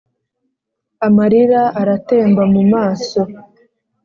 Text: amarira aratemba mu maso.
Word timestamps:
amarira 1.07 1.61
aratemba 1.81 2.43
mu 2.53 2.61
maso. 2.73 3.19